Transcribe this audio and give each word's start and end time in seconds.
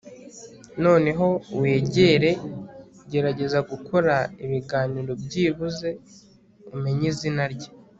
noneho 0.83 1.27
wegere 1.59 2.31
gerageza 3.11 3.59
gukora 3.71 4.13
ibiganiro 4.45 5.11
byibuze 5.23 5.89
umenye 6.75 7.05
izina 7.13 7.43
rye 7.53 7.69